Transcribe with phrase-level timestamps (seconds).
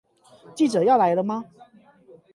[0.55, 1.45] 記者要來了嗎